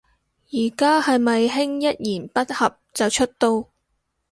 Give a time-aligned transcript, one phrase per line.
[0.49, 3.67] 而家係咪興一言不合就出刀